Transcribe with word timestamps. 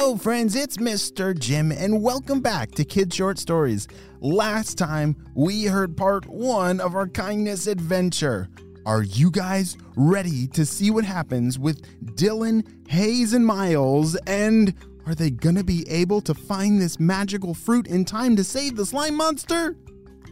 Hello, 0.00 0.16
friends, 0.16 0.56
it's 0.56 0.78
Mr. 0.78 1.38
Jim, 1.38 1.70
and 1.70 2.02
welcome 2.02 2.40
back 2.40 2.70
to 2.70 2.86
Kid 2.86 3.12
Short 3.12 3.38
Stories. 3.38 3.86
Last 4.20 4.78
time, 4.78 5.14
we 5.34 5.64
heard 5.64 5.94
part 5.94 6.24
one 6.24 6.80
of 6.80 6.94
our 6.94 7.06
kindness 7.06 7.66
adventure. 7.66 8.48
Are 8.86 9.02
you 9.02 9.30
guys 9.30 9.76
ready 9.96 10.46
to 10.48 10.64
see 10.64 10.90
what 10.90 11.04
happens 11.04 11.58
with 11.58 11.82
Dylan, 12.16 12.66
Hayes, 12.88 13.34
and 13.34 13.44
Miles? 13.44 14.14
And 14.26 14.72
are 15.04 15.14
they 15.14 15.28
gonna 15.28 15.62
be 15.62 15.86
able 15.90 16.22
to 16.22 16.32
find 16.32 16.80
this 16.80 16.98
magical 16.98 17.52
fruit 17.52 17.86
in 17.86 18.06
time 18.06 18.36
to 18.36 18.42
save 18.42 18.76
the 18.76 18.86
slime 18.86 19.16
monster? 19.16 19.76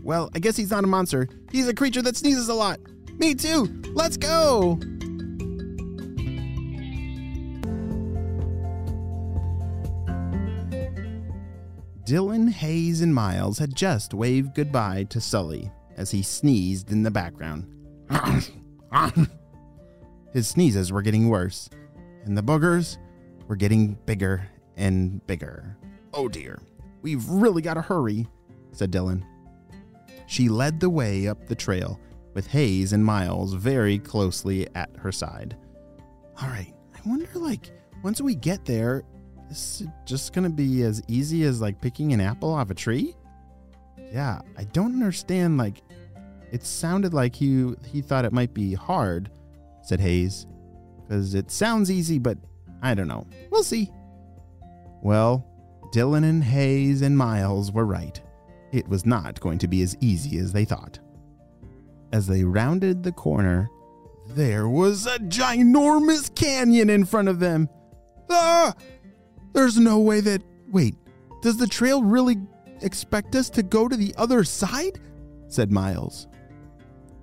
Well, 0.03 0.31
I 0.35 0.39
guess 0.39 0.57
he's 0.57 0.71
not 0.71 0.85
a 0.85 0.87
monster, 0.87 1.29
he's 1.53 1.69
a 1.69 1.75
creature 1.75 2.01
that 2.03 2.17
sneezes 2.17 2.49
a 2.49 2.55
lot. 2.55 2.81
Me 3.19 3.35
too, 3.35 3.83
let's 3.93 4.17
go! 4.17 4.81
Dylan, 12.09 12.49
Hayes, 12.49 13.03
and 13.03 13.15
Miles 13.15 13.59
had 13.59 13.77
just 13.77 14.15
waved 14.15 14.55
goodbye 14.55 15.05
to 15.11 15.21
Sully 15.21 15.71
as 15.95 16.11
he 16.11 16.23
sneezed 16.23 16.91
in 16.91 17.03
the 17.03 17.11
background. 17.11 17.67
His 20.33 20.49
sneezes 20.49 20.91
were 20.91 21.03
getting 21.03 21.29
worse, 21.29 21.69
and 22.25 22.35
the 22.35 22.43
boogers 22.43 22.97
were 23.47 23.57
getting 23.57 23.99
bigger 24.07 24.49
and 24.79 25.21
bigger. 25.27 25.77
Oh 26.15 26.29
dear, 26.29 26.63
we've 27.03 27.29
really 27.29 27.61
got 27.61 27.75
to 27.75 27.83
hurry, 27.83 28.27
said 28.73 28.91
Dylan. 28.91 29.23
She 30.27 30.49
led 30.49 30.81
the 30.81 30.89
way 30.89 31.29
up 31.29 31.47
the 31.47 31.55
trail 31.55 32.01
with 32.33 32.47
Hayes 32.47 32.95
and 32.95 33.05
Miles 33.05 33.53
very 33.53 33.99
closely 33.99 34.67
at 34.75 34.89
her 34.97 35.13
side. 35.13 35.59
All 36.41 36.49
right, 36.49 36.73
I 36.95 37.07
wonder, 37.07 37.29
like, 37.35 37.71
once 38.03 38.23
we 38.23 38.35
get 38.35 38.65
there, 38.65 39.03
is 39.51 39.87
just 40.05 40.33
gonna 40.33 40.51
be 40.51 40.83
as 40.83 41.03
easy 41.09 41.45
as 41.45 41.61
like 41.61 41.81
picking 41.81 42.13
an 42.13 42.21
apple 42.21 42.53
off 42.53 42.71
a 42.71 42.75
tree? 42.75 43.15
Yeah, 44.13 44.41
I 44.57 44.65
don't 44.65 44.95
understand. 44.95 45.59
Like, 45.59 45.83
it 46.51 46.65
sounded 46.65 47.13
like 47.15 47.35
he 47.35 47.75
he 47.87 48.01
thought 48.01 48.25
it 48.25 48.33
might 48.33 48.55
be 48.55 48.75
hard, 48.75 49.31
said 49.83 50.01
Hayes, 50.01 50.47
because 51.03 51.35
it 51.35 51.51
sounds 51.51 51.91
easy, 51.91 52.19
but 52.19 52.39
I 52.83 52.95
don't 52.95 53.09
know. 53.09 53.27
We'll 53.51 53.63
see. 53.63 53.91
Well, 55.03 55.47
Dylan 55.93 56.29
and 56.29 56.43
Hayes 56.45 57.03
and 57.03 57.17
Miles 57.17 57.73
were 57.73 57.87
right. 57.87 58.21
It 58.73 58.89
was 58.89 59.07
not 59.07 59.41
going 59.41 59.59
to 59.59 59.69
be 59.69 59.83
as 59.83 59.97
easy 60.01 60.39
as 60.39 60.53
they 60.53 60.65
thought. 60.65 60.99
As 62.13 62.27
they 62.27 62.45
rounded 62.45 63.03
the 63.03 63.13
corner, 63.13 63.71
there 64.29 64.69
was 64.69 65.07
a 65.07 65.19
ginormous 65.19 66.35
canyon 66.35 66.91
in 66.91 67.05
front 67.05 67.29
of 67.29 67.41
them. 67.41 67.69
Ah! 68.31 68.75
There's 69.59 69.77
no 69.77 69.99
way 69.99 70.21
that. 70.21 70.41
Wait, 70.71 70.95
does 71.43 71.57
the 71.57 71.67
trail 71.67 72.01
really 72.01 72.37
expect 72.81 73.35
us 73.35 73.51
to 73.51 73.65
go 73.65 73.89
to 73.89 73.97
the 73.97 74.15
other 74.17 74.45
side? 74.45 75.01
said 75.49 75.73
Miles. 75.73 76.29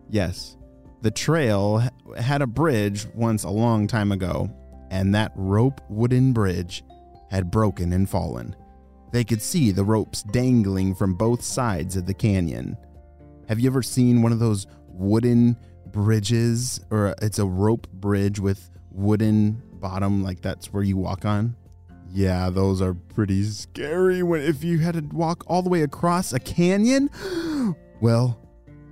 Yes, 0.10 0.58
the 1.02 1.12
trail 1.12 1.82
had 2.18 2.42
a 2.42 2.48
bridge 2.48 3.08
once 3.16 3.46
a 3.46 3.50
long 3.50 3.88
time 3.88 4.12
ago, 4.12 4.50
and 4.92 5.16
that 5.16 5.32
rope 5.38 5.80
wooden 5.90 6.34
bridge 6.34 6.84
had 7.32 7.50
broken 7.50 7.94
and 7.94 8.10
fallen. 8.10 8.54
They 9.14 9.24
could 9.24 9.42
see 9.42 9.72
the 9.72 9.86
ropes 9.86 10.22
dangling 10.22 10.94
from 10.96 11.14
both 11.14 11.42
sides 11.42 11.96
of 11.96 12.06
the 12.06 12.14
canyon. 12.14 12.76
Have 13.48 13.62
you 13.62 13.70
ever 13.70 13.82
seen 13.82 14.22
one 14.22 14.34
of 14.34 14.40
those 14.40 14.68
wooden 14.90 15.56
bridges, 15.86 16.82
or 16.92 17.16
it's 17.22 17.40
a 17.40 17.46
rope 17.46 17.88
bridge 17.94 18.42
with 18.42 18.70
wooden 18.92 19.64
bottom, 19.76 20.22
like 20.22 20.42
that's 20.42 20.74
where 20.74 20.84
you 20.84 20.98
walk 20.98 21.24
on? 21.24 21.56
Yeah, 22.16 22.50
those 22.50 22.82
are 22.82 22.94
pretty 22.94 23.44
scary 23.44 24.24
when 24.24 24.40
if 24.40 24.64
you 24.64 24.80
had 24.80 24.94
to 24.94 25.02
walk 25.14 25.44
all 25.48 25.62
the 25.62 25.70
way 25.70 25.82
across 25.82 26.32
a 26.32 26.40
canyon. 26.40 27.10
well, 28.00 28.40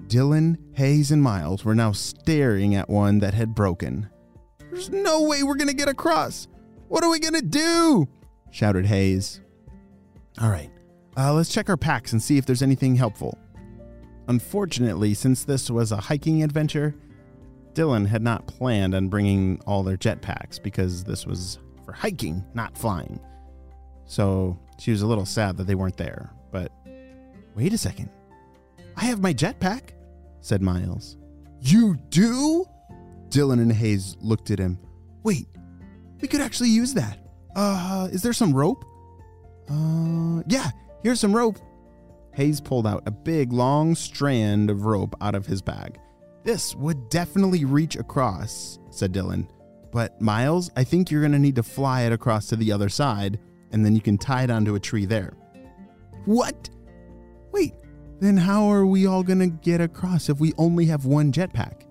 Dylan, 0.08 0.58
Hayes, 0.74 1.10
and 1.10 1.24
Miles 1.24 1.64
were 1.64 1.74
now 1.74 1.94
staring 1.94 2.76
at 2.76 2.90
one 2.90 3.20
that 3.20 3.34
had 3.34 3.56
broken. 3.56 4.10
There's 4.60 4.90
no 4.90 5.22
way 5.24 5.42
we're 5.42 5.56
gonna 5.56 5.74
get 5.74 5.88
across. 5.88 6.50
What 6.90 7.06
are 7.06 7.10
we 7.10 7.20
gonna 7.20 7.42
do? 7.42 8.10
shouted 8.52 8.88
Hayes. 8.88 9.40
All 10.42 10.50
right, 10.50 10.70
uh, 11.16 11.34
let's 11.34 11.50
check 11.50 11.70
our 11.70 11.78
packs 11.78 12.12
and 12.12 12.22
see 12.22 12.38
if 12.38 12.46
there's 12.46 12.62
anything 12.62 12.98
helpful. 12.98 13.38
Unfortunately, 14.28 15.14
since 15.14 15.46
this 15.46 15.70
was 15.70 15.94
a 15.94 15.98
hiking 15.98 16.44
adventure, 16.44 16.94
Dylan 17.74 18.06
had 18.06 18.22
not 18.22 18.48
planned 18.48 18.94
on 18.94 19.08
bringing 19.08 19.62
all 19.66 19.82
their 19.82 19.96
jetpacks 19.96 20.62
because 20.62 21.06
this 21.06 21.26
was 21.26 21.60
for 21.86 21.92
hiking, 21.92 22.44
not 22.54 22.78
flying. 22.78 23.20
So 24.06 24.60
she 24.80 24.92
was 24.92 25.02
a 25.02 25.08
little 25.08 25.26
sad 25.26 25.58
that 25.58 25.68
they 25.68 25.76
weren't 25.76 25.98
there. 25.98 26.32
But 26.52 26.72
wait 27.56 27.74
a 27.74 27.78
second. 27.78 28.10
I 28.96 29.06
have 29.06 29.22
my 29.22 29.34
jetpack, 29.34 29.90
said 30.42 30.62
Miles. 30.62 31.18
You 31.62 31.96
do? 32.10 32.66
Dylan 33.30 33.62
and 33.62 33.72
Hayes 33.72 34.16
looked 34.20 34.52
at 34.52 34.60
him. 34.60 34.78
Wait, 35.24 35.48
we 36.22 36.28
could 36.28 36.42
actually 36.42 36.70
use 36.70 36.94
that. 36.94 37.18
Uh, 37.56 38.08
is 38.12 38.22
there 38.22 38.34
some 38.34 38.54
rope? 38.54 38.86
Uh, 39.70 40.44
yeah, 40.48 40.70
here's 41.02 41.20
some 41.20 41.36
rope. 41.36 41.58
Hayes 42.34 42.60
pulled 42.60 42.86
out 42.86 43.04
a 43.06 43.12
big, 43.12 43.54
long 43.54 43.96
strand 43.96 44.70
of 44.70 44.86
rope 44.86 45.16
out 45.22 45.36
of 45.36 45.46
his 45.46 45.62
bag. 45.62 46.00
This 46.44 46.76
would 46.76 47.10
definitely 47.10 47.64
reach 47.64 47.96
across, 47.96 48.80
said 48.90 49.14
Dylan. 49.14 49.48
But 49.94 50.20
Miles, 50.20 50.72
I 50.76 50.84
think 50.84 51.12
you're 51.12 51.22
going 51.22 51.34
to 51.34 51.40
need 51.40 51.56
to 51.56 51.64
fly 51.64 52.02
it 52.02 52.12
across 52.12 52.48
to 52.48 52.56
the 52.56 52.72
other 52.72 52.90
side, 52.90 53.40
and 53.72 53.86
then 53.86 53.94
you 53.94 54.02
can 54.02 54.18
tie 54.18 54.44
it 54.44 54.50
onto 54.50 54.74
a 54.74 54.80
tree 54.80 55.06
there. 55.06 55.34
What? 56.26 56.70
Wait, 57.52 57.74
then 58.20 58.36
how 58.36 58.72
are 58.72 58.88
we 58.88 59.06
all 59.06 59.22
going 59.22 59.40
to 59.40 59.48
get 59.48 59.82
across 59.82 60.30
if 60.30 60.40
we 60.40 60.52
only 60.58 60.86
have 60.88 61.06
one 61.06 61.32
jetpack? 61.32 61.84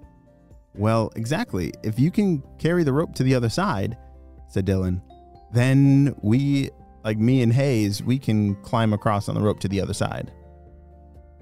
Well, 0.74 1.12
exactly. 1.14 1.72
If 1.84 2.00
you 2.00 2.10
can 2.10 2.42
carry 2.58 2.82
the 2.82 2.92
rope 2.92 3.14
to 3.14 3.22
the 3.22 3.36
other 3.36 3.50
side, 3.50 3.96
said 4.48 4.66
Dylan, 4.66 5.00
then 5.52 6.16
we, 6.22 6.70
like 7.04 7.18
me 7.18 7.42
and 7.42 7.52
Hayes, 7.52 8.02
we 8.02 8.18
can 8.18 8.56
climb 8.62 8.92
across 8.92 9.28
on 9.28 9.36
the 9.36 9.42
rope 9.42 9.60
to 9.60 9.68
the 9.68 9.80
other 9.80 9.94
side. 9.94 10.32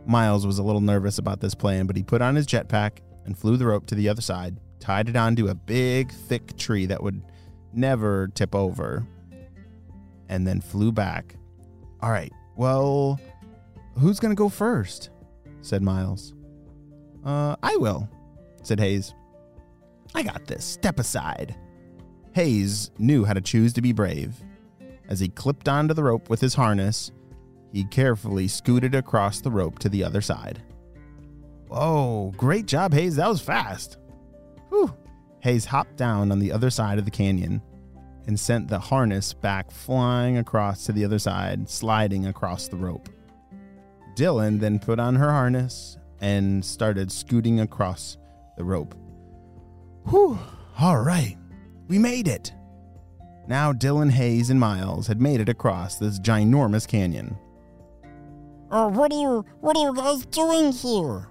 Miles 0.07 0.47
was 0.47 0.59
a 0.59 0.63
little 0.63 0.81
nervous 0.81 1.19
about 1.19 1.41
this 1.41 1.55
plan, 1.55 1.87
but 1.87 1.97
he 1.97 2.03
put 2.03 2.21
on 2.21 2.35
his 2.35 2.47
jetpack 2.47 2.99
and 3.25 3.39
flew 3.39 3.57
the 3.57 3.67
rope 3.67 3.87
to 3.87 3.95
the 3.95 4.09
other 4.09 4.23
side, 4.23 4.59
tied 4.81 5.09
it 5.09 5.17
onto 5.17 5.49
a 5.49 5.55
big, 5.55 6.11
thick 6.11 6.57
tree 6.57 6.87
that 6.87 7.03
would 7.03 7.23
never 7.73 8.29
tip 8.35 8.55
over, 8.55 9.07
and 10.29 10.47
then 10.47 10.61
flew 10.61 10.91
back. 10.91 11.37
All 12.01 12.11
right, 12.11 12.33
well, 12.57 13.21
who's 13.99 14.19
going 14.19 14.33
to 14.33 14.39
go 14.39 14.49
first? 14.49 15.11
said 15.61 15.83
Miles. 15.83 16.35
Uh, 17.25 17.55
I 17.63 17.77
will, 17.77 18.09
said 18.63 18.81
Hayes. 18.81 19.15
I 20.15 20.23
got 20.23 20.47
this. 20.47 20.65
Step 20.65 20.99
aside. 20.99 21.55
Hayes 22.33 22.91
knew 22.99 23.25
how 23.25 23.35
to 23.35 23.41
choose 23.41 23.73
to 23.75 23.83
be 23.83 23.93
brave. 23.93 24.35
As 25.09 25.21
he 25.21 25.29
clipped 25.29 25.69
onto 25.69 25.93
the 25.93 26.05
rope 26.05 26.31
with 26.31 26.41
his 26.41 26.55
harness, 26.55 27.11
he 27.73 27.85
carefully 27.85 28.49
scooted 28.49 28.95
across 28.95 29.41
the 29.41 29.51
rope 29.51 29.79
to 29.81 29.89
the 29.89 30.03
other 30.03 30.21
side. 30.21 30.63
Whoa, 31.69 32.33
great 32.37 32.67
job, 32.67 32.93
Hayes. 32.95 33.17
That 33.17 33.29
was 33.29 33.41
fast. 33.41 33.99
Whew. 34.71 34.95
Hayes 35.41 35.67
hopped 35.67 35.97
down 35.97 36.33
on 36.33 36.39
the 36.39 36.53
other 36.53 36.71
side 36.71 36.99
of 36.99 37.05
the 37.05 37.11
canyon 37.11 37.63
and 38.27 38.39
sent 38.39 38.69
the 38.69 38.79
harness 38.79 39.33
back 39.33 39.71
flying 39.71 40.39
across 40.39 40.85
to 40.87 40.93
the 40.93 41.05
other 41.05 41.19
side, 41.19 41.69
sliding 41.69 42.27
across 42.27 42.69
the 42.69 42.77
rope. 42.77 43.09
Dylan 44.15 44.61
then 44.61 44.79
put 44.79 44.99
on 44.99 45.17
her 45.17 45.31
harness 45.31 45.99
and 46.21 46.65
started 46.65 47.11
scooting 47.11 47.61
across 47.61 48.19
the 48.57 48.65
rope. 48.65 48.95
Whew, 50.09 50.39
all 50.79 50.99
right, 50.99 51.37
we 51.89 51.99
made 51.99 52.29
it. 52.29 52.53
Now 53.49 53.73
Dylan, 53.73 54.11
Hayes, 54.11 54.51
and 54.51 54.61
Miles 54.61 55.07
had 55.07 55.21
made 55.21 55.41
it 55.41 55.49
across 55.49 55.97
this 55.97 56.21
ginormous 56.21 56.87
canyon. 56.87 57.37
Oh, 58.71 58.89
what 58.89 59.13
are 59.13 59.21
you 59.21 59.45
what 59.61 59.77
are 59.77 59.83
you 59.83 59.95
guys 59.95 60.25
doing 60.27 60.71
here? 60.71 61.27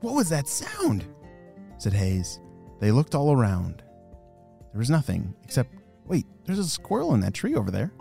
What 0.00 0.14
was 0.14 0.30
that 0.30 0.48
sound? 0.48 1.04
said 1.76 1.92
Hayes. 1.92 2.40
They 2.80 2.90
looked 2.90 3.14
all 3.14 3.32
around. 3.32 3.82
There 4.72 4.78
was 4.78 4.90
nothing 4.90 5.34
except 5.44 5.74
wait, 6.06 6.26
there's 6.44 6.58
a 6.58 6.68
squirrel 6.68 7.14
in 7.14 7.20
that 7.20 7.34
tree 7.34 7.54
over 7.54 7.70
there. 7.70 7.92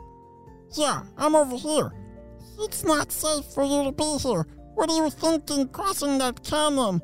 Yeah, 0.75 1.03
I'm 1.17 1.35
over 1.35 1.55
here. 1.55 1.91
It's 2.59 2.83
not 2.83 3.11
safe 3.11 3.45
for 3.45 3.63
you 3.63 3.83
to 3.83 3.91
be 3.91 4.17
here. 4.17 4.45
What 4.75 4.89
are 4.89 4.97
you 4.97 5.09
thinking 5.09 5.67
crossing 5.69 6.17
that 6.19 6.43
canyon? 6.43 7.01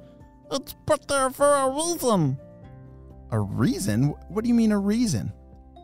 It's 0.51 0.75
put 0.85 1.07
there 1.07 1.29
for 1.29 1.51
a 1.51 1.69
reason. 1.69 2.37
A 3.31 3.39
reason? 3.39 4.15
What 4.29 4.43
do 4.43 4.47
you 4.47 4.53
mean 4.53 4.71
a 4.71 4.79
reason? 4.79 5.33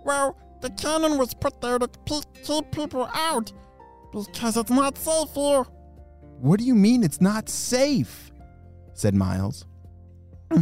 Well, 0.06 0.38
the 0.62 0.70
canyon 0.72 1.18
was 1.18 1.34
put 1.34 1.60
there 1.62 1.80
to 1.80 1.90
keep 2.44 2.72
people 2.72 3.10
out 3.14 3.52
because 4.14 4.58
it's 4.58 4.70
not 4.70 4.98
safe 4.98 5.34
here. 5.34 5.64
What 6.40 6.60
do 6.60 6.66
you 6.66 6.76
mean 6.76 7.04
it's 7.04 7.22
not 7.22 7.50
safe? 7.50 8.32
said 8.94 9.16
Miles. 9.16 9.66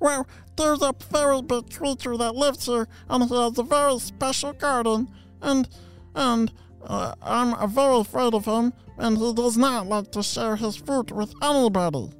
Well, 0.00 0.26
there's 0.56 0.82
a 0.82 0.94
very 1.10 1.42
big 1.42 1.74
creature 1.74 2.16
that 2.16 2.34
lives 2.34 2.66
here, 2.66 2.88
and 3.08 3.24
he 3.24 3.34
has 3.34 3.58
a 3.58 3.62
very 3.62 3.98
special 3.98 4.52
garden. 4.52 5.08
And 5.42 5.68
and 6.14 6.52
uh, 6.84 7.14
I'm 7.22 7.70
very 7.70 7.98
afraid 7.98 8.34
of 8.34 8.44
him, 8.44 8.72
and 8.96 9.18
he 9.18 9.32
does 9.34 9.56
not 9.56 9.86
like 9.86 10.10
to 10.12 10.22
share 10.22 10.56
his 10.56 10.76
fruit 10.76 11.12
with 11.12 11.32
anybody. 11.42 12.10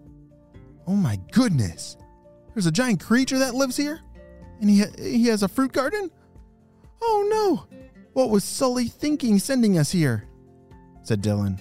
Oh 0.86 0.94
my 0.94 1.19
goodness! 1.32 1.96
There's 2.54 2.66
a 2.66 2.72
giant 2.72 3.00
creature 3.00 3.38
that 3.38 3.54
lives 3.54 3.76
here, 3.76 4.00
and 4.60 4.70
he 4.70 4.84
he 4.98 5.26
has 5.26 5.42
a 5.42 5.48
fruit 5.48 5.72
garden. 5.72 6.10
Oh 7.00 7.28
no! 7.30 7.78
What 8.12 8.30
was 8.30 8.44
Sully 8.44 8.88
thinking 8.88 9.38
sending 9.38 9.78
us 9.78 9.92
here? 9.92 10.25
said 11.02 11.22
Dylan. 11.22 11.60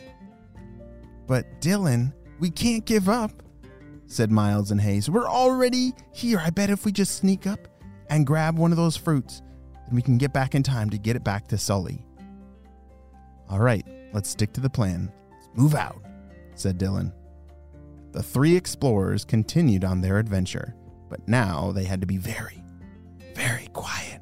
But 1.28 1.62
Dylan, 1.62 2.14
we 2.40 2.50
can't 2.50 2.86
give 2.86 3.10
up, 3.10 3.32
said 4.08 4.32
Miles 4.32 4.72
and 4.72 4.82
Hayes. 4.82 5.10
We're 5.10 5.30
already 5.30 5.94
here. 6.12 6.40
I 6.40 6.50
bet 6.50 6.70
if 6.70 6.86
we 6.86 6.92
just 6.92 7.16
sneak 7.16 7.46
up 7.46 7.68
and 8.10 8.26
grab 8.26 8.58
one 8.58 8.72
of 8.72 8.78
those 8.78 8.98
fruits, 8.98 9.42
then 9.86 9.96
we 9.96 10.02
can 10.02 10.18
get 10.18 10.34
back 10.34 10.56
in 10.56 10.64
time 10.64 10.90
to 10.90 10.98
get 10.98 11.16
it 11.16 11.24
back 11.24 11.48
to 11.50 11.58
Sully. 11.58 12.04
All 13.50 13.60
right, 13.60 13.86
let's 14.14 14.30
stick 14.30 14.54
to 14.54 14.62
the 14.62 14.70
plan. 14.70 15.12
Let's 15.32 15.50
move 15.56 15.76
out, 15.76 16.02
said 16.56 16.80
Dylan. 16.80 17.14
The 18.12 18.24
three 18.24 18.56
explorers 18.56 19.24
continued 19.24 19.84
on 19.84 20.02
their 20.02 20.18
adventure, 20.18 20.76
but 21.10 21.28
now 21.28 21.72
they 21.72 21.84
had 21.84 22.02
to 22.02 22.08
be 22.08 22.18
very, 22.18 22.64
very 23.36 23.68
quiet 23.74 24.22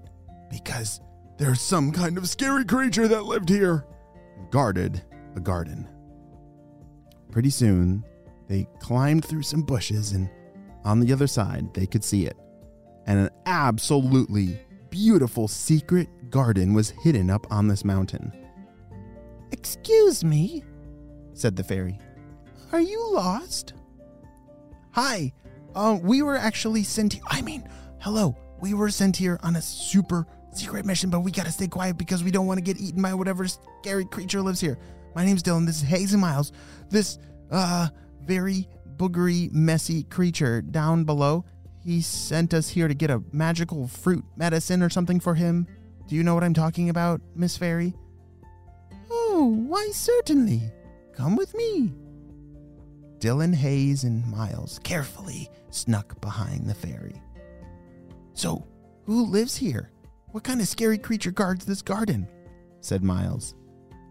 because 0.50 1.00
there's 1.38 1.62
some 1.62 1.92
kind 1.92 2.18
of 2.18 2.30
scary 2.30 2.66
creature 2.66 3.08
that 3.08 3.26
lived 3.26 3.50
here 3.50 3.86
and 4.38 4.52
guarded 4.52 5.02
a 5.36 5.40
garden. 5.40 5.88
Pretty 7.32 7.50
soon, 7.50 8.04
they 8.48 8.68
climbed 8.80 9.26
through 9.26 9.44
some 9.44 9.62
bushes, 9.62 10.12
and 10.12 10.30
on 10.84 11.00
the 11.00 11.12
other 11.12 11.28
side, 11.28 11.74
they 11.74 11.86
could 11.86 12.04
see 12.04 12.26
it. 12.26 12.38
And 13.08 13.20
an 13.20 13.30
absolutely 13.46 14.60
beautiful 14.90 15.48
secret 15.48 16.08
garden 16.30 16.74
was 16.74 16.90
hidden 16.90 17.30
up 17.30 17.46
on 17.52 17.68
this 17.68 17.86
mountain. 17.86 18.32
Excuse 19.52 20.24
me, 20.24 20.64
said 21.34 21.56
the 21.56 21.64
fairy. 21.64 22.00
Are 22.72 22.82
you 22.82 23.14
lost? 23.14 23.74
Hi, 24.92 25.34
um, 25.76 26.02
we 26.02 26.22
were 26.22 26.38
actually 26.38 26.84
sent 26.84 27.14
here. 27.14 27.24
I 27.28 27.42
mean, 27.42 27.68
hello, 28.00 28.36
we 28.60 28.74
were 28.74 28.90
sent 28.90 29.18
here 29.18 29.40
on 29.44 29.56
a 29.56 29.62
super 29.62 30.26
secret 30.52 30.86
mission, 30.86 31.10
but 31.10 31.20
we 31.20 31.32
gotta 31.32 31.52
stay 31.52 31.68
quiet 31.68 31.98
because 31.98 32.24
we 32.24 32.32
don't 32.32 32.48
want 32.48 32.58
to 32.58 32.64
get 32.64 32.80
eaten 32.80 33.02
by 33.02 33.14
whatever 33.14 33.46
scary 33.48 34.06
creature 34.06 34.42
lives 34.42 34.60
here. 34.60 34.78
My 35.16 35.26
name's 35.26 35.44
Dylan. 35.44 35.66
This 35.66 35.78
is 35.78 35.84
Hayes 35.84 36.16
Miles. 36.16 36.52
This, 36.90 37.20
uh, 37.52 37.90
very 38.26 38.68
boogery, 38.98 39.52
messy 39.52 40.04
creature 40.04 40.62
down 40.62 41.04
below. 41.04 41.46
He 41.84 42.02
sent 42.02 42.54
us 42.54 42.70
here 42.70 42.88
to 42.88 42.94
get 42.94 43.12
a 43.12 43.24
magical 43.32 43.88
fruit 43.88 44.24
medicine 44.36 44.82
or 44.82 44.90
something 44.90 45.20
for 45.20 45.36
him. 45.36 45.68
Do 46.08 46.16
you 46.16 46.24
know 46.24 46.34
what 46.34 46.44
I'm 46.44 46.54
talking 46.54 46.90
about, 46.90 47.22
Miss 47.36 47.58
Fairy? 47.58 47.94
Oh, 49.10 49.66
why, 49.68 49.90
certainly. 49.92 50.62
Come 51.14 51.36
with 51.36 51.54
me. 51.56 51.94
Dylan, 53.20 53.56
Hayes, 53.56 54.04
and 54.04 54.26
Miles 54.28 54.80
carefully 54.84 55.50
snuck 55.72 56.20
behind 56.22 56.68
the 56.68 56.74
fairy. 56.74 57.22
So, 58.34 58.68
who 59.06 59.26
lives 59.26 59.56
here? 59.56 59.92
What 60.32 60.44
kind 60.44 60.60
of 60.62 60.68
scary 60.68 60.98
creature 60.98 61.32
guards 61.32 61.66
this 61.66 61.82
garden? 61.82 62.28
said 62.82 63.04
Miles. 63.04 63.56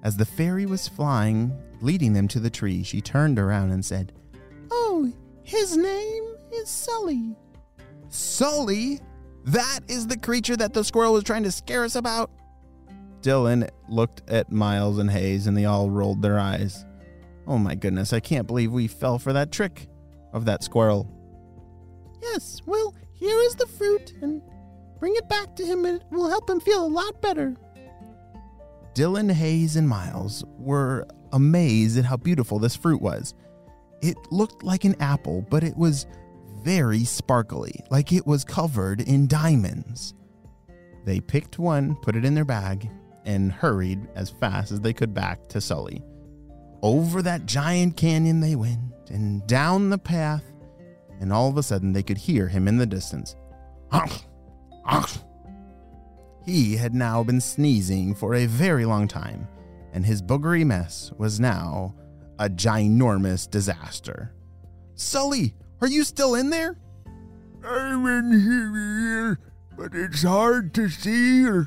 As 0.04 0.18
the 0.18 0.26
fairy 0.26 0.66
was 0.66 0.86
flying, 0.86 1.50
leading 1.80 2.12
them 2.12 2.28
to 2.28 2.38
the 2.38 2.50
tree, 2.50 2.82
she 2.82 3.00
turned 3.00 3.38
around 3.38 3.70
and 3.70 3.82
said, 3.82 4.12
Oh, 4.70 5.10
his 5.42 5.76
name 5.76 6.24
is 6.52 6.68
Sully. 6.68 7.34
Sully? 8.10 9.00
That 9.44 9.80
is 9.88 10.06
the 10.06 10.18
creature 10.18 10.56
that 10.56 10.74
the 10.74 10.84
squirrel 10.84 11.14
was 11.14 11.24
trying 11.24 11.42
to 11.44 11.52
scare 11.52 11.84
us 11.84 11.96
about? 11.96 12.30
Dylan 13.22 13.68
looked 13.88 14.28
at 14.28 14.52
Miles 14.52 14.98
and 14.98 15.10
Hayes 15.10 15.46
and 15.46 15.56
they 15.56 15.64
all 15.64 15.88
rolled 15.88 16.20
their 16.20 16.38
eyes. 16.38 16.84
Oh 17.46 17.58
my 17.58 17.74
goodness, 17.74 18.12
I 18.12 18.20
can't 18.20 18.46
believe 18.46 18.72
we 18.72 18.86
fell 18.86 19.18
for 19.18 19.32
that 19.32 19.52
trick 19.52 19.88
of 20.34 20.44
that 20.44 20.62
squirrel. 20.62 21.10
Yes, 22.22 22.60
well, 22.66 22.94
here 23.12 23.38
is 23.40 23.54
the 23.54 23.66
fruit, 23.66 24.14
and 24.22 24.42
bring 24.98 25.14
it 25.16 25.28
back 25.28 25.54
to 25.56 25.64
him, 25.64 25.84
and 25.84 26.00
it 26.00 26.06
will 26.10 26.28
help 26.28 26.48
him 26.48 26.60
feel 26.60 26.84
a 26.84 26.88
lot 26.88 27.20
better. 27.20 27.54
Dylan, 28.94 29.30
Hayes, 29.30 29.76
and 29.76 29.88
Miles 29.88 30.44
were 30.56 31.06
amazed 31.32 31.98
at 31.98 32.04
how 32.04 32.16
beautiful 32.16 32.58
this 32.58 32.76
fruit 32.76 33.02
was. 33.02 33.34
It 34.00 34.16
looked 34.30 34.62
like 34.62 34.84
an 34.84 34.96
apple, 35.00 35.44
but 35.50 35.64
it 35.64 35.76
was 35.76 36.06
very 36.62 37.04
sparkly, 37.04 37.74
like 37.90 38.12
it 38.12 38.26
was 38.26 38.44
covered 38.44 39.00
in 39.00 39.26
diamonds. 39.26 40.14
They 41.04 41.20
picked 41.20 41.58
one, 41.58 41.96
put 41.96 42.16
it 42.16 42.24
in 42.24 42.34
their 42.34 42.44
bag, 42.44 42.88
and 43.24 43.52
hurried 43.52 44.08
as 44.14 44.30
fast 44.30 44.72
as 44.72 44.80
they 44.80 44.92
could 44.92 45.12
back 45.12 45.48
to 45.48 45.60
Sully. 45.60 46.02
Over 46.82 47.22
that 47.22 47.46
giant 47.46 47.96
canyon 47.96 48.40
they 48.40 48.54
went, 48.54 48.80
and 49.10 49.46
down 49.46 49.90
the 49.90 49.98
path, 49.98 50.44
and 51.20 51.32
all 51.32 51.48
of 51.48 51.56
a 51.56 51.62
sudden 51.62 51.92
they 51.92 52.02
could 52.02 52.18
hear 52.18 52.48
him 52.48 52.68
in 52.68 52.76
the 52.76 52.86
distance. 52.86 53.36
He 56.44 56.76
had 56.76 56.94
now 56.94 57.22
been 57.22 57.40
sneezing 57.40 58.14
for 58.14 58.34
a 58.34 58.46
very 58.46 58.84
long 58.84 59.08
time, 59.08 59.48
and 59.92 60.04
his 60.04 60.20
boogery 60.20 60.64
mess 60.64 61.10
was 61.16 61.40
now 61.40 61.94
a 62.38 62.48
ginormous 62.48 63.48
disaster. 63.48 64.34
Sully, 64.94 65.54
are 65.80 65.88
you 65.88 66.04
still 66.04 66.34
in 66.34 66.50
there? 66.50 66.76
I'm 67.64 68.06
in 68.06 68.40
here, 68.40 69.38
but 69.76 69.94
it's 69.94 70.22
hard 70.22 70.74
to 70.74 70.88
see 70.88 71.46
or. 71.46 71.66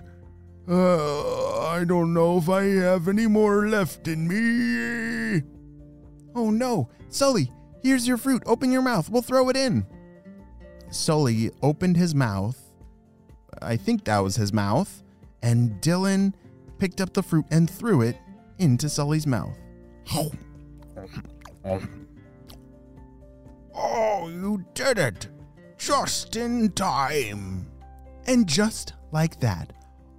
Uh, 0.70 1.60
I 1.70 1.86
don't 1.86 2.14
know 2.14 2.38
if 2.38 2.50
I 2.50 2.64
have 2.64 3.08
any 3.08 3.26
more 3.26 3.70
left 3.70 4.08
in 4.08 4.28
me. 4.28 5.42
Oh 6.36 6.52
no, 6.52 6.90
Sully, 7.10 7.52
here's 7.82 8.08
your 8.08 8.18
fruit. 8.18 8.44
Open 8.46 8.72
your 8.72 8.82
mouth. 8.82 9.10
We'll 9.10 9.22
throw 9.22 9.50
it 9.50 9.56
in. 9.56 9.86
Sully 10.92 11.52
opened 11.62 11.96
his 11.96 12.14
mouth. 12.14 12.67
I 13.62 13.78
think 13.78 14.04
that 14.06 14.20
was 14.20 14.36
his 14.36 14.54
mouth. 14.54 15.04
And 15.42 15.82
Dylan 15.82 16.34
picked 16.80 17.02
up 17.02 17.14
the 17.14 17.24
fruit 17.24 17.46
and 17.52 17.70
threw 17.70 18.02
it 18.02 18.18
into 18.58 18.90
Sully's 18.90 19.28
mouth. 19.28 19.58
Oh, 23.76 24.28
you 24.28 24.66
did 24.74 24.98
it! 24.98 25.28
Just 25.78 26.36
in 26.36 26.72
time. 26.72 27.68
And 28.26 28.48
just 28.48 28.94
like 29.12 29.40
that, 29.42 29.72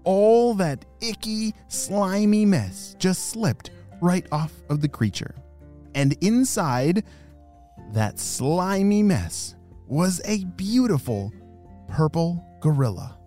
all 0.05 0.55
that 0.55 0.85
icky, 1.01 1.55
slimy 1.67 2.47
mess 2.47 2.95
just 2.99 3.31
slipped 3.31 3.71
right 4.01 4.27
off 4.31 4.53
of 4.71 4.81
the 4.81 4.89
creature. 4.89 5.35
And 5.95 6.17
inside 6.21 7.05
that 7.93 8.19
slimy 8.19 9.03
mess 9.03 9.57
was 9.87 10.21
a 10.25 10.45
beautiful 10.45 11.33
purple 11.89 12.45
gorilla. 12.61 13.18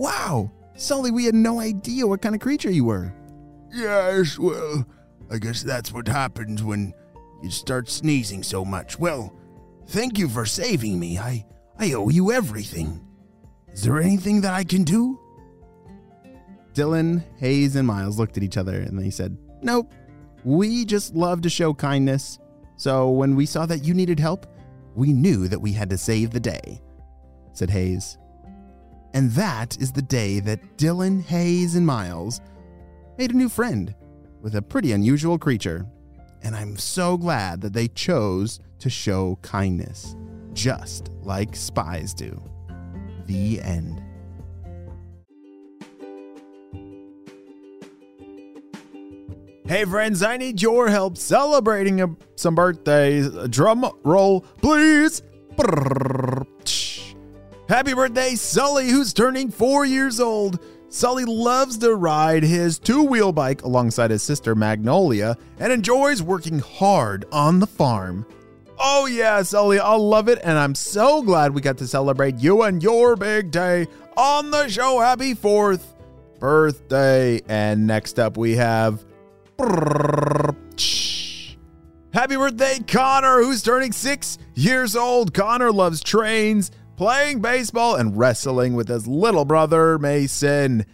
Wow! 0.00 0.50
Sully, 0.76 1.10
we 1.10 1.26
had 1.26 1.34
no 1.34 1.60
idea 1.60 2.06
what 2.06 2.22
kind 2.22 2.34
of 2.34 2.40
creature 2.40 2.70
you 2.70 2.86
were. 2.86 3.12
Yes, 3.70 4.38
well, 4.38 4.86
I 5.30 5.36
guess 5.36 5.62
that's 5.62 5.92
what 5.92 6.08
happens 6.08 6.62
when 6.62 6.94
you 7.42 7.50
start 7.50 7.86
sneezing 7.90 8.42
so 8.42 8.64
much. 8.64 8.98
Well, 8.98 9.30
thank 9.88 10.18
you 10.18 10.26
for 10.26 10.46
saving 10.46 10.98
me. 10.98 11.18
I, 11.18 11.44
I 11.78 11.92
owe 11.92 12.08
you 12.08 12.32
everything. 12.32 13.06
Is 13.74 13.82
there 13.82 14.00
anything 14.00 14.40
that 14.40 14.54
I 14.54 14.64
can 14.64 14.84
do? 14.84 15.20
Dylan, 16.72 17.22
Hayes, 17.36 17.76
and 17.76 17.86
Miles 17.86 18.18
looked 18.18 18.38
at 18.38 18.42
each 18.42 18.56
other 18.56 18.80
and 18.80 18.98
they 18.98 19.10
said, 19.10 19.36
Nope, 19.60 19.92
we 20.44 20.86
just 20.86 21.14
love 21.14 21.42
to 21.42 21.50
show 21.50 21.74
kindness. 21.74 22.38
So 22.76 23.10
when 23.10 23.36
we 23.36 23.44
saw 23.44 23.66
that 23.66 23.84
you 23.84 23.92
needed 23.92 24.18
help, 24.18 24.46
we 24.94 25.12
knew 25.12 25.46
that 25.48 25.60
we 25.60 25.72
had 25.72 25.90
to 25.90 25.98
save 25.98 26.30
the 26.30 26.40
day, 26.40 26.80
said 27.52 27.68
Hayes. 27.68 28.16
And 29.12 29.30
that 29.32 29.76
is 29.80 29.92
the 29.92 30.02
day 30.02 30.40
that 30.40 30.76
Dylan, 30.76 31.22
Hayes, 31.24 31.74
and 31.74 31.86
Miles 31.86 32.40
made 33.18 33.32
a 33.32 33.36
new 33.36 33.48
friend 33.48 33.94
with 34.40 34.54
a 34.54 34.62
pretty 34.62 34.92
unusual 34.92 35.38
creature. 35.38 35.86
And 36.42 36.54
I'm 36.54 36.76
so 36.76 37.16
glad 37.16 37.60
that 37.60 37.72
they 37.72 37.88
chose 37.88 38.60
to 38.78 38.88
show 38.88 39.38
kindness, 39.42 40.16
just 40.52 41.10
like 41.22 41.54
spies 41.54 42.14
do. 42.14 42.42
The 43.26 43.60
end. 43.60 44.02
Hey 49.66 49.84
friends, 49.84 50.22
I 50.22 50.36
need 50.36 50.60
your 50.60 50.88
help 50.88 51.16
celebrating 51.16 52.16
some 52.34 52.56
birthdays. 52.56 53.28
Drum 53.50 53.88
roll, 54.02 54.40
please. 54.40 55.22
Happy 57.70 57.94
birthday, 57.94 58.34
Sully, 58.34 58.88
who's 58.88 59.12
turning 59.12 59.48
four 59.48 59.84
years 59.84 60.18
old. 60.18 60.58
Sully 60.88 61.24
loves 61.24 61.78
to 61.78 61.94
ride 61.94 62.42
his 62.42 62.80
two 62.80 63.04
wheel 63.04 63.30
bike 63.30 63.62
alongside 63.62 64.10
his 64.10 64.24
sister 64.24 64.56
Magnolia 64.56 65.36
and 65.60 65.72
enjoys 65.72 66.20
working 66.20 66.58
hard 66.58 67.26
on 67.30 67.60
the 67.60 67.68
farm. 67.68 68.26
Oh, 68.76 69.06
yeah, 69.06 69.40
Sully, 69.42 69.78
I 69.78 69.94
love 69.94 70.28
it, 70.28 70.40
and 70.42 70.58
I'm 70.58 70.74
so 70.74 71.22
glad 71.22 71.54
we 71.54 71.60
got 71.60 71.78
to 71.78 71.86
celebrate 71.86 72.40
you 72.40 72.62
and 72.62 72.82
your 72.82 73.14
big 73.14 73.52
day 73.52 73.86
on 74.16 74.50
the 74.50 74.66
show. 74.66 74.98
Happy 74.98 75.36
4th. 75.36 75.94
birthday. 76.40 77.40
And 77.48 77.86
next 77.86 78.18
up, 78.18 78.36
we 78.36 78.56
have. 78.56 79.04
Happy 82.12 82.34
birthday, 82.34 82.80
Connor, 82.88 83.44
who's 83.44 83.62
turning 83.62 83.92
six 83.92 84.38
years 84.54 84.96
old. 84.96 85.32
Connor 85.32 85.70
loves 85.70 86.00
trains, 86.02 86.72
playing 87.00 87.40
baseball, 87.40 87.96
and 87.96 88.14
wrestling 88.14 88.74
with 88.74 88.86
his 88.86 89.06
little 89.06 89.46
brother, 89.46 89.98
Mason. 89.98 90.84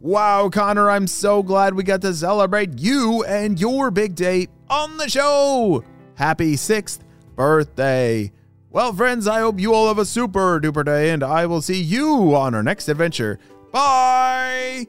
Wow, 0.00 0.48
Connor, 0.48 0.88
I'm 0.88 1.06
so 1.06 1.42
glad 1.42 1.74
we 1.74 1.82
got 1.82 2.00
to 2.00 2.14
celebrate 2.14 2.78
you 2.78 3.24
and 3.24 3.60
your 3.60 3.90
big 3.90 4.14
day 4.14 4.48
on 4.70 4.96
the 4.96 5.06
show. 5.06 5.84
Happy 6.14 6.56
sixth 6.56 7.04
birthday. 7.36 8.32
Well, 8.70 8.94
friends, 8.94 9.28
I 9.28 9.40
hope 9.40 9.60
you 9.60 9.74
all 9.74 9.88
have 9.88 9.98
a 9.98 10.06
super 10.06 10.58
duper 10.60 10.82
day, 10.82 11.10
and 11.10 11.22
I 11.22 11.44
will 11.44 11.60
see 11.60 11.82
you 11.82 12.34
on 12.34 12.54
our 12.54 12.62
next 12.62 12.88
adventure. 12.88 13.38
Bye. 13.70 14.86